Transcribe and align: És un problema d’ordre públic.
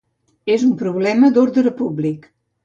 És 0.53 0.63
un 0.67 0.71
problema 0.79 1.29
d’ordre 1.35 1.75
públic. 1.83 2.27